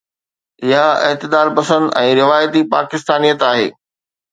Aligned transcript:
اها 0.69 0.85
اعتدال 1.09 1.47
پسند 1.57 1.93
۽ 2.03 2.09
روايتي 2.23 2.65
پاڪستانيت 2.75 3.49
آهي. 3.53 3.71